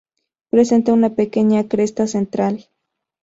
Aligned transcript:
Presenta 0.49 0.93
una 0.93 1.13
pequeña 1.13 1.67
cresta 1.67 2.07
central. 2.07 2.65